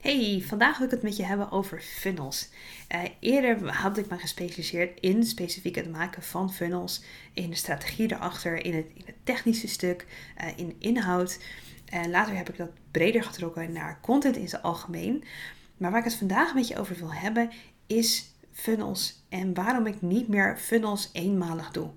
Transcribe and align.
Hey, 0.00 0.42
vandaag 0.46 0.78
wil 0.78 0.86
ik 0.86 0.92
het 0.92 1.02
met 1.02 1.16
je 1.16 1.24
hebben 1.24 1.50
over 1.50 1.80
funnels. 1.80 2.48
Uh, 2.94 3.02
eerder 3.20 3.72
had 3.72 3.98
ik 3.98 4.08
me 4.08 4.18
gespecialiseerd 4.18 5.00
in 5.00 5.24
specifiek 5.24 5.74
het 5.74 5.90
maken 5.90 6.22
van 6.22 6.52
funnels, 6.52 7.02
in 7.32 7.50
de 7.50 7.56
strategie 7.56 8.12
erachter, 8.12 8.64
in 8.64 8.74
het, 8.74 8.86
in 8.94 9.02
het 9.04 9.14
technische 9.24 9.68
stuk, 9.68 10.06
uh, 10.40 10.48
in 10.56 10.76
inhoud. 10.78 11.38
En 11.84 12.10
later 12.10 12.36
heb 12.36 12.48
ik 12.48 12.56
dat 12.56 12.70
breder 12.90 13.22
getrokken 13.22 13.72
naar 13.72 13.98
content 14.00 14.36
in 14.36 14.48
zijn 14.48 14.62
algemeen. 14.62 15.24
Maar 15.76 15.90
waar 15.90 16.00
ik 16.00 16.06
het 16.06 16.14
vandaag 16.14 16.54
met 16.54 16.68
je 16.68 16.78
over 16.78 16.96
wil 16.96 17.12
hebben, 17.12 17.50
is 17.86 18.32
funnels 18.52 19.22
en 19.28 19.54
waarom 19.54 19.86
ik 19.86 20.02
niet 20.02 20.28
meer 20.28 20.56
funnels 20.58 21.10
eenmalig 21.12 21.70
doe. 21.70 21.90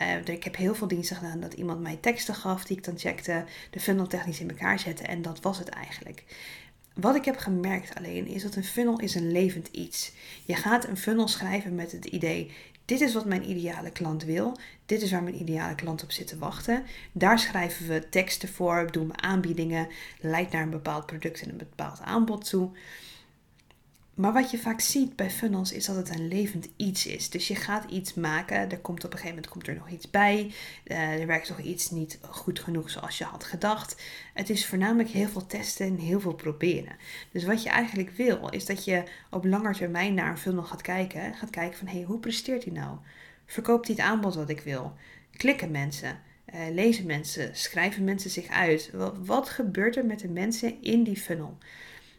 Uh, 0.00 0.24
ik 0.24 0.44
heb 0.44 0.56
heel 0.56 0.74
veel 0.74 0.88
diensten 0.88 1.16
gedaan 1.16 1.40
dat 1.40 1.52
iemand 1.52 1.80
mij 1.80 1.98
teksten 2.00 2.34
gaf 2.34 2.64
die 2.64 2.76
ik 2.76 2.84
dan 2.84 2.98
checkte, 2.98 3.44
de 3.70 3.80
funnel 3.80 4.06
technisch 4.06 4.40
in 4.40 4.50
elkaar 4.50 4.78
zette 4.78 5.02
en 5.02 5.22
dat 5.22 5.40
was 5.40 5.58
het 5.58 5.68
eigenlijk. 5.68 6.24
Wat 6.94 7.16
ik 7.16 7.24
heb 7.24 7.36
gemerkt 7.36 7.94
alleen 7.94 8.26
is 8.26 8.42
dat 8.42 8.54
een 8.54 8.64
funnel 8.64 9.00
is 9.00 9.14
een 9.14 9.32
levend 9.32 9.68
iets. 9.68 10.12
Je 10.44 10.54
gaat 10.54 10.88
een 10.88 10.96
funnel 10.96 11.28
schrijven 11.28 11.74
met 11.74 11.92
het 11.92 12.04
idee: 12.04 12.50
dit 12.84 13.00
is 13.00 13.14
wat 13.14 13.24
mijn 13.24 13.50
ideale 13.50 13.90
klant 13.90 14.24
wil. 14.24 14.56
Dit 14.86 15.02
is 15.02 15.10
waar 15.10 15.22
mijn 15.22 15.40
ideale 15.40 15.74
klant 15.74 16.02
op 16.02 16.12
zit 16.12 16.26
te 16.26 16.38
wachten. 16.38 16.84
Daar 17.12 17.38
schrijven 17.38 17.88
we 17.88 18.08
teksten 18.08 18.48
voor, 18.48 18.92
doen 18.92 19.08
we 19.08 19.16
aanbiedingen, 19.16 19.88
leidt 20.20 20.52
naar 20.52 20.62
een 20.62 20.70
bepaald 20.70 21.06
product 21.06 21.42
en 21.42 21.50
een 21.50 21.56
bepaald 21.56 22.00
aanbod 22.00 22.48
toe. 22.48 22.70
Maar 24.14 24.32
wat 24.32 24.50
je 24.50 24.58
vaak 24.58 24.80
ziet 24.80 25.16
bij 25.16 25.30
funnels 25.30 25.72
is 25.72 25.84
dat 25.84 25.96
het 25.96 26.14
een 26.14 26.28
levend 26.28 26.68
iets 26.76 27.06
is. 27.06 27.30
Dus 27.30 27.48
je 27.48 27.54
gaat 27.54 27.90
iets 27.90 28.14
maken, 28.14 28.70
er 28.70 28.78
komt 28.78 29.04
op 29.04 29.12
een 29.12 29.18
gegeven 29.18 29.34
moment 29.34 29.48
komt 29.48 29.66
er 29.66 29.74
nog 29.74 29.88
iets 29.88 30.10
bij, 30.10 30.52
uh, 30.86 31.20
er 31.20 31.26
werkt 31.26 31.48
nog 31.48 31.60
iets 31.60 31.90
niet 31.90 32.18
goed 32.30 32.60
genoeg 32.60 32.90
zoals 32.90 33.18
je 33.18 33.24
had 33.24 33.44
gedacht. 33.44 34.02
Het 34.34 34.50
is 34.50 34.66
voornamelijk 34.66 35.08
heel 35.08 35.28
veel 35.28 35.46
testen 35.46 35.86
en 35.86 35.98
heel 35.98 36.20
veel 36.20 36.34
proberen. 36.34 36.96
Dus 37.32 37.44
wat 37.44 37.62
je 37.62 37.68
eigenlijk 37.68 38.10
wil 38.10 38.48
is 38.48 38.66
dat 38.66 38.84
je 38.84 39.02
op 39.30 39.44
lange 39.44 39.74
termijn 39.74 40.14
naar 40.14 40.30
een 40.30 40.38
funnel 40.38 40.64
gaat 40.64 40.82
kijken. 40.82 41.34
Gaat 41.34 41.50
kijken 41.50 41.78
van 41.78 41.86
hé, 41.86 41.96
hey, 41.96 42.04
hoe 42.04 42.18
presteert 42.18 42.64
hij 42.64 42.72
nou? 42.72 42.98
Verkoopt 43.46 43.86
hij 43.86 43.96
het 43.96 44.04
aanbod 44.04 44.34
wat 44.34 44.48
ik 44.48 44.60
wil? 44.60 44.92
Klikken 45.36 45.70
mensen? 45.70 46.20
Uh, 46.54 46.60
lezen 46.72 47.06
mensen? 47.06 47.56
Schrijven 47.56 48.04
mensen 48.04 48.30
zich 48.30 48.48
uit? 48.48 48.90
Wat 49.24 49.48
gebeurt 49.48 49.96
er 49.96 50.06
met 50.06 50.18
de 50.18 50.28
mensen 50.28 50.82
in 50.82 51.02
die 51.02 51.16
funnel? 51.16 51.58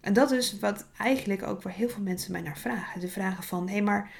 En 0.00 0.12
dat 0.12 0.30
is 0.30 0.58
wat 0.58 0.86
eigenlijk 0.98 1.42
ook 1.42 1.62
waar 1.62 1.72
heel 1.72 1.88
veel 1.88 2.02
mensen 2.02 2.32
mij 2.32 2.40
naar 2.40 2.58
vragen. 2.58 3.00
Ze 3.00 3.08
vragen 3.08 3.44
van, 3.44 3.66
hé 3.66 3.72
hey, 3.72 3.82
maar 3.82 4.10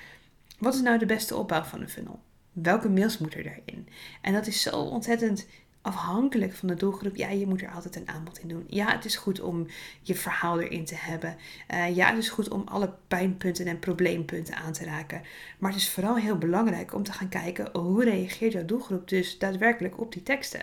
wat 0.59 0.75
is 0.75 0.81
nou 0.81 0.99
de 0.99 1.07
beste 1.07 1.37
opbouw 1.37 1.63
van 1.63 1.81
een 1.81 1.89
funnel? 1.89 2.21
Welke 2.53 2.89
mails 2.89 3.19
moeten 3.19 3.39
er 3.39 3.45
daarin? 3.45 3.89
En 4.21 4.33
dat 4.33 4.47
is 4.47 4.63
zo 4.63 4.71
ontzettend 4.71 5.47
afhankelijk 5.87 6.55
van 6.55 6.69
de 6.69 6.75
doelgroep. 6.75 7.17
Ja, 7.17 7.29
je 7.29 7.47
moet 7.47 7.63
er 7.63 7.71
altijd 7.71 7.97
een 7.97 8.09
aanbod 8.09 8.39
in 8.39 8.49
doen. 8.49 8.65
Ja, 8.69 8.93
het 8.93 9.05
is 9.05 9.17
goed 9.17 9.41
om 9.41 9.67
je 10.03 10.15
verhaal 10.15 10.61
erin 10.61 10.85
te 10.85 10.95
hebben. 10.95 11.37
Uh, 11.71 11.97
ja, 11.97 12.09
het 12.09 12.19
is 12.19 12.29
goed 12.29 12.49
om 12.49 12.63
alle 12.65 12.95
pijnpunten 13.09 13.67
en 13.67 13.79
probleempunten 13.79 14.55
aan 14.55 14.73
te 14.73 14.85
raken. 14.85 15.23
Maar 15.59 15.71
het 15.73 15.81
is 15.81 15.91
vooral 15.91 16.17
heel 16.17 16.39
belangrijk 16.39 16.95
om 16.95 17.03
te 17.03 17.13
gaan 17.13 17.29
kijken 17.29 17.69
hoe 17.73 18.05
reageert 18.05 18.53
jouw 18.53 18.65
doelgroep 18.65 19.09
dus 19.09 19.39
daadwerkelijk 19.39 20.01
op 20.01 20.13
die 20.13 20.23
teksten. 20.23 20.63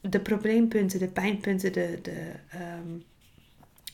De 0.00 0.20
probleempunten, 0.20 0.98
de 0.98 1.08
pijnpunten, 1.08 1.72
de, 1.72 1.98
de 2.02 2.32
um, 2.54 3.04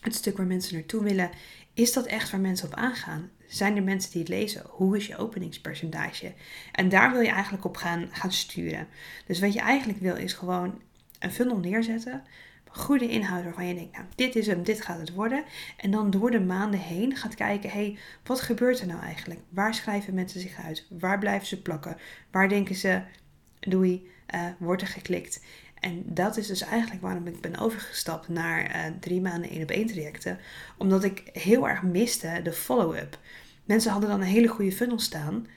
het 0.01 0.15
stuk 0.15 0.37
waar 0.37 0.45
mensen 0.45 0.73
naartoe 0.73 1.03
willen, 1.03 1.29
is 1.73 1.93
dat 1.93 2.05
echt 2.05 2.31
waar 2.31 2.39
mensen 2.39 2.67
op 2.67 2.73
aangaan? 2.73 3.29
Zijn 3.47 3.75
er 3.75 3.83
mensen 3.83 4.11
die 4.11 4.19
het 4.19 4.29
lezen? 4.29 4.61
Hoe 4.69 4.97
is 4.97 5.07
je 5.07 5.17
openingspercentage? 5.17 6.33
En 6.71 6.89
daar 6.89 7.11
wil 7.11 7.21
je 7.21 7.29
eigenlijk 7.29 7.65
op 7.65 7.77
gaan, 7.77 8.09
gaan 8.11 8.31
sturen. 8.31 8.87
Dus 9.25 9.39
wat 9.39 9.53
je 9.53 9.59
eigenlijk 9.59 9.99
wil 9.99 10.15
is 10.15 10.33
gewoon 10.33 10.81
een 11.19 11.31
funnel 11.31 11.57
neerzetten. 11.57 12.23
Goede 12.67 13.09
inhoud 13.09 13.43
waarvan 13.43 13.67
je 13.67 13.73
denkt, 13.73 13.91
nou 13.91 14.05
dit 14.15 14.35
is 14.35 14.47
hem, 14.47 14.63
dit 14.63 14.81
gaat 14.81 14.99
het 14.99 15.13
worden. 15.13 15.43
En 15.77 15.91
dan 15.91 16.09
door 16.09 16.31
de 16.31 16.39
maanden 16.39 16.79
heen 16.79 17.15
gaat 17.15 17.35
kijken, 17.35 17.69
hé, 17.69 17.75
hey, 17.75 17.97
wat 18.23 18.41
gebeurt 18.41 18.79
er 18.79 18.87
nou 18.87 19.01
eigenlijk? 19.01 19.39
Waar 19.49 19.73
schrijven 19.73 20.13
mensen 20.13 20.39
zich 20.39 20.57
uit? 20.63 20.85
Waar 20.89 21.19
blijven 21.19 21.47
ze 21.47 21.61
plakken? 21.61 21.97
Waar 22.31 22.49
denken 22.49 22.75
ze, 22.75 23.01
doei, 23.59 24.09
uh, 24.35 24.45
wordt 24.57 24.81
er 24.81 24.87
geklikt? 24.87 25.43
En 25.79 26.03
dat 26.05 26.37
is 26.37 26.47
dus 26.47 26.61
eigenlijk 26.61 27.01
waarom 27.01 27.27
ik 27.27 27.41
ben 27.41 27.57
overgestapt 27.57 28.27
naar 28.27 28.75
uh, 28.75 28.81
drie 28.99 29.21
maanden 29.21 29.49
één 29.49 29.61
op 29.61 29.69
één 29.69 29.87
trajecten. 29.87 30.39
Omdat 30.77 31.03
ik 31.03 31.29
heel 31.33 31.69
erg 31.69 31.81
miste 31.81 32.39
de 32.43 32.53
follow-up. 32.53 33.19
Mensen 33.65 33.91
hadden 33.91 34.09
dan 34.09 34.21
een 34.21 34.27
hele 34.27 34.47
goede 34.47 34.71
funnel 34.71 34.99
staan. 34.99 35.47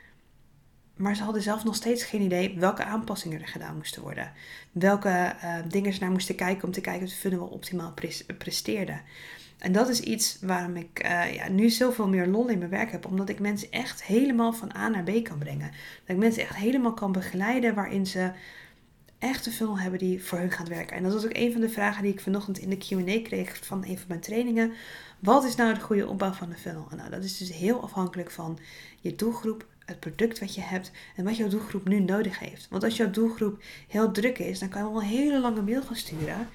Maar 0.97 1.17
ze 1.17 1.23
hadden 1.23 1.43
zelf 1.43 1.65
nog 1.65 1.75
steeds 1.75 2.05
geen 2.05 2.21
idee 2.21 2.57
welke 2.59 2.85
aanpassingen 2.85 3.41
er 3.41 3.49
gedaan 3.49 3.77
moesten 3.77 4.03
worden. 4.03 4.33
Welke 4.73 5.09
uh, 5.45 5.55
dingen 5.69 5.93
ze 5.93 6.01
naar 6.01 6.11
moesten 6.11 6.35
kijken 6.35 6.65
om 6.65 6.73
te 6.73 6.81
kijken 6.81 7.07
of 7.07 7.13
de 7.13 7.19
funnel 7.19 7.39
wel 7.39 7.49
optimaal 7.49 7.95
presteerde. 8.39 9.01
En 9.59 9.73
dat 9.73 9.89
is 9.89 10.01
iets 10.01 10.39
waarom 10.41 10.77
ik 10.77 11.05
uh, 11.05 11.35
ja, 11.35 11.49
nu 11.49 11.71
zoveel 11.71 12.09
meer 12.09 12.27
lol 12.27 12.49
in 12.49 12.59
mijn 12.59 12.71
werk 12.71 12.91
heb. 12.91 13.07
Omdat 13.07 13.29
ik 13.29 13.39
mensen 13.39 13.71
echt 13.71 14.03
helemaal 14.03 14.53
van 14.53 14.77
A 14.77 14.89
naar 14.89 15.03
B 15.03 15.25
kan 15.25 15.39
brengen. 15.39 15.71
Dat 15.71 16.17
ik 16.17 16.17
mensen 16.17 16.43
echt 16.43 16.57
helemaal 16.57 16.95
kan 16.95 17.13
begeleiden 17.13 17.75
waarin 17.75 18.07
ze 18.07 18.31
echt 19.21 19.47
een 19.47 19.53
funnel 19.53 19.79
hebben 19.79 19.99
die 19.99 20.25
voor 20.25 20.39
hun 20.39 20.51
gaat 20.51 20.69
werken. 20.69 20.97
En 20.97 21.03
dat 21.03 21.13
was 21.13 21.25
ook 21.25 21.37
een 21.37 21.53
van 21.53 21.61
de 21.61 21.69
vragen 21.69 22.03
die 22.03 22.13
ik 22.13 22.21
vanochtend 22.21 22.59
in 22.59 22.71
de 22.71 22.77
Q&A 22.77 23.23
kreeg 23.23 23.67
van 23.67 23.85
een 23.85 23.99
van 23.99 24.07
mijn 24.09 24.21
trainingen. 24.21 24.73
Wat 25.19 25.45
is 25.45 25.55
nou 25.55 25.75
de 25.75 25.81
goede 25.81 26.07
opbouw 26.07 26.33
van 26.33 26.51
een 26.51 26.59
funnel? 26.59 26.87
nou, 26.97 27.11
dat 27.11 27.25
is 27.25 27.39
dus 27.39 27.53
heel 27.53 27.83
afhankelijk 27.83 28.31
van 28.31 28.59
je 29.01 29.15
doelgroep, 29.15 29.67
het 29.85 30.01
product 30.01 30.39
wat 30.39 30.55
je 30.55 30.61
hebt 30.61 30.91
en 31.17 31.25
wat 31.25 31.37
jouw 31.37 31.49
doelgroep 31.49 31.89
nu 31.89 32.01
nodig 32.01 32.39
heeft. 32.39 32.69
Want 32.71 32.85
als 32.85 32.97
jouw 32.97 33.11
doelgroep 33.11 33.63
heel 33.89 34.11
druk 34.11 34.39
is, 34.39 34.59
dan 34.59 34.69
kan 34.69 34.83
je 34.83 34.91
wel 34.91 35.01
een 35.01 35.09
hele 35.09 35.41
lange 35.41 35.63
mail 35.63 35.83
gaan 35.83 35.97
sturen. 35.97 36.49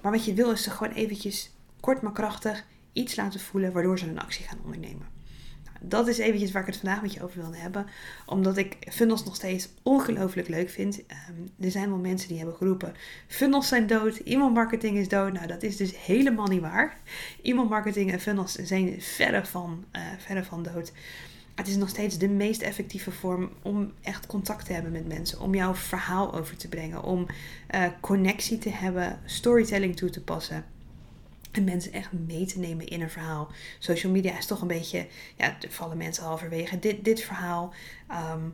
Maar 0.00 0.12
wat 0.12 0.24
je 0.24 0.34
wil 0.34 0.50
is 0.50 0.62
ze 0.62 0.70
gewoon 0.70 0.92
eventjes 0.92 1.50
kort 1.80 2.02
maar 2.02 2.12
krachtig 2.12 2.64
iets 2.92 3.16
laten 3.16 3.40
voelen 3.40 3.72
waardoor 3.72 3.98
ze 3.98 4.08
een 4.08 4.20
actie 4.20 4.44
gaan 4.44 4.60
ondernemen 4.64 5.13
dat 5.88 6.08
is 6.08 6.18
eventjes 6.18 6.52
waar 6.52 6.62
ik 6.62 6.68
het 6.68 6.76
vandaag 6.76 7.02
met 7.02 7.12
je 7.12 7.22
over 7.22 7.40
wilde 7.40 7.56
hebben. 7.56 7.86
Omdat 8.26 8.56
ik 8.56 8.76
funnels 8.90 9.24
nog 9.24 9.34
steeds 9.34 9.68
ongelooflijk 9.82 10.48
leuk 10.48 10.70
vind. 10.70 10.98
Um, 10.98 11.50
er 11.60 11.70
zijn 11.70 11.88
wel 11.88 11.98
mensen 11.98 12.28
die 12.28 12.36
hebben 12.36 12.56
geroepen: 12.56 12.94
funnels 13.26 13.68
zijn 13.68 13.86
dood, 13.86 14.20
e-mailmarketing 14.24 14.96
is 14.96 15.08
dood. 15.08 15.32
Nou, 15.32 15.46
dat 15.46 15.62
is 15.62 15.76
dus 15.76 16.04
helemaal 16.04 16.46
niet 16.46 16.60
waar. 16.60 17.00
E-mailmarketing 17.42 18.12
en 18.12 18.20
funnels 18.20 18.52
zijn 18.52 19.02
verre 19.02 19.44
van, 19.44 19.84
uh, 20.28 20.42
van 20.42 20.62
dood. 20.62 20.92
Het 21.54 21.68
is 21.68 21.76
nog 21.76 21.88
steeds 21.88 22.18
de 22.18 22.28
meest 22.28 22.62
effectieve 22.62 23.10
vorm 23.10 23.50
om 23.62 23.92
echt 24.02 24.26
contact 24.26 24.66
te 24.66 24.72
hebben 24.72 24.92
met 24.92 25.08
mensen. 25.08 25.40
Om 25.40 25.54
jouw 25.54 25.74
verhaal 25.74 26.34
over 26.34 26.56
te 26.56 26.68
brengen. 26.68 27.02
Om 27.02 27.26
uh, 27.74 27.84
connectie 28.00 28.58
te 28.58 28.70
hebben, 28.70 29.20
storytelling 29.24 29.96
toe 29.96 30.10
te 30.10 30.22
passen. 30.22 30.64
En 31.54 31.64
mensen 31.64 31.92
echt 31.92 32.12
mee 32.12 32.46
te 32.46 32.58
nemen 32.58 32.86
in 32.86 33.00
een 33.00 33.10
verhaal. 33.10 33.50
Social 33.78 34.12
media 34.12 34.38
is 34.38 34.46
toch 34.46 34.60
een 34.60 34.66
beetje, 34.66 35.06
ja, 35.36 35.56
er 35.60 35.70
vallen 35.70 35.96
mensen 35.96 36.24
halverwege 36.24 36.78
dit, 36.78 37.04
dit 37.04 37.20
verhaal. 37.20 37.72
Ehm, 38.08 38.48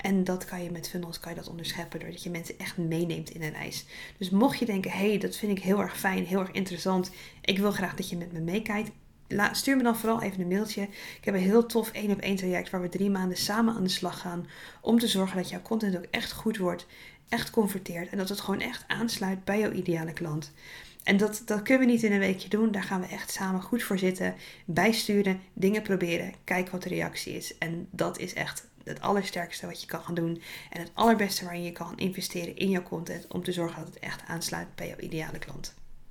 en 0.00 0.24
dat 0.24 0.44
kan 0.44 0.62
je 0.62 0.70
met 0.70 0.88
funnels 0.88 1.20
kan 1.20 1.32
je 1.32 1.38
dat 1.38 1.48
onderscheppen 1.48 2.00
doordat 2.00 2.22
je 2.22 2.30
mensen 2.30 2.58
echt 2.58 2.76
meeneemt 2.76 3.30
in 3.30 3.42
een 3.42 3.52
reis. 3.52 3.84
Dus 4.18 4.30
mocht 4.30 4.58
je 4.58 4.64
denken, 4.64 4.90
hé, 4.90 5.08
hey, 5.08 5.18
dat 5.18 5.36
vind 5.36 5.58
ik 5.58 5.64
heel 5.64 5.80
erg 5.80 5.98
fijn, 5.98 6.26
heel 6.26 6.40
erg 6.40 6.50
interessant. 6.50 7.10
Ik 7.40 7.58
wil 7.58 7.72
graag 7.72 7.94
dat 7.94 8.08
je 8.08 8.16
met 8.16 8.32
me 8.32 8.40
meekijkt. 8.40 8.90
Stuur 9.52 9.76
me 9.76 9.82
dan 9.82 9.96
vooral 9.96 10.22
even 10.22 10.40
een 10.40 10.48
mailtje. 10.48 10.82
Ik 10.82 11.24
heb 11.24 11.34
een 11.34 11.40
heel 11.40 11.66
tof 11.66 11.90
één 11.90 12.10
op 12.10 12.20
één 12.20 12.36
traject 12.36 12.70
waar 12.70 12.80
we 12.80 12.88
drie 12.88 13.10
maanden 13.10 13.38
samen 13.38 13.74
aan 13.74 13.82
de 13.82 13.88
slag 13.88 14.20
gaan. 14.20 14.46
Om 14.80 14.98
te 14.98 15.06
zorgen 15.06 15.36
dat 15.36 15.48
jouw 15.48 15.62
content 15.62 15.96
ook 15.96 16.06
echt 16.10 16.32
goed 16.32 16.56
wordt, 16.56 16.86
echt 17.28 17.50
converteert. 17.50 18.08
En 18.08 18.18
dat 18.18 18.28
het 18.28 18.40
gewoon 18.40 18.60
echt 18.60 18.84
aansluit 18.86 19.44
bij 19.44 19.58
jouw 19.58 19.72
ideale 19.72 20.12
klant. 20.12 20.52
En 21.08 21.16
dat, 21.16 21.42
dat 21.44 21.62
kunnen 21.62 21.86
we 21.86 21.92
niet 21.92 22.02
in 22.02 22.12
een 22.12 22.18
weekje 22.18 22.48
doen. 22.48 22.70
Daar 22.70 22.82
gaan 22.82 23.00
we 23.00 23.06
echt 23.06 23.30
samen 23.30 23.62
goed 23.62 23.82
voor 23.82 23.98
zitten. 23.98 24.34
Bijsturen, 24.64 25.40
dingen 25.52 25.82
proberen, 25.82 26.34
kijken 26.44 26.72
wat 26.72 26.82
de 26.82 26.88
reactie 26.88 27.34
is. 27.34 27.58
En 27.58 27.88
dat 27.90 28.18
is 28.18 28.34
echt 28.34 28.68
het 28.84 29.00
allersterkste 29.00 29.66
wat 29.66 29.80
je 29.80 29.86
kan 29.86 30.00
gaan 30.00 30.14
doen. 30.14 30.42
En 30.70 30.80
het 30.80 30.90
allerbeste 30.94 31.44
waarin 31.44 31.62
je 31.62 31.72
kan 31.72 31.98
investeren 31.98 32.56
in 32.56 32.70
jouw 32.70 32.82
content. 32.82 33.26
Om 33.28 33.42
te 33.42 33.52
zorgen 33.52 33.84
dat 33.84 33.94
het 33.94 33.98
echt 33.98 34.22
aansluit 34.26 34.74
bij 34.74 34.88
jouw 34.88 34.98
ideale 34.98 35.38
klant. 35.38 35.74